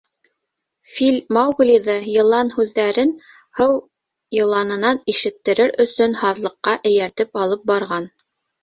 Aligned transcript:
Фил 0.93 1.17
Мауглиҙы 1.37 1.97
Йылан 2.13 2.49
һүҙҙәрен 2.55 3.13
һыу 3.61 3.77
йыланынан 4.41 5.05
ишеттерер 5.15 5.77
өсөн 5.87 6.21
һаҙлыҡҡа 6.25 6.77
эйәртеп 6.93 7.41
алып 7.47 7.73
барған. 7.75 8.15